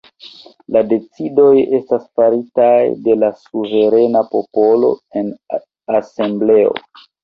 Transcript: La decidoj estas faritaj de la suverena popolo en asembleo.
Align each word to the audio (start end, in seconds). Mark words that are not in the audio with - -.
La 0.77 0.81
decidoj 0.93 1.51
estas 1.81 2.09
faritaj 2.21 2.73
de 3.09 3.19
la 3.27 3.31
suverena 3.45 4.27
popolo 4.35 4.93
en 5.23 5.35
asembleo. 6.03 6.79